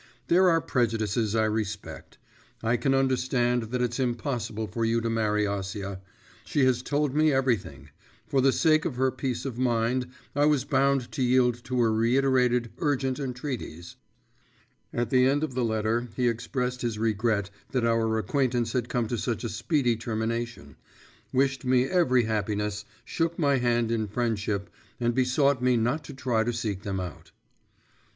[0.29, 2.17] There are prejudices I respect;
[2.63, 5.99] I can understand that it's impossible for you to marry Acia.
[6.43, 7.89] She has told me everything;
[8.27, 11.93] for the sake of her peace of mind, I was bound to yield to her
[11.93, 13.95] reiterated urgent entreaties.'
[14.91, 19.05] At the end of the letter he expressed his regret that our acquaintance had come
[19.07, 20.77] to such a speedy termination,
[21.31, 26.43] wished me every happiness, shook my hand in friendship, and besought me not to try
[26.43, 27.29] to seek them out.